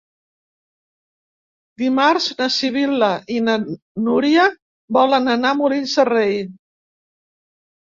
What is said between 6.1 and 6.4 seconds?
Rei.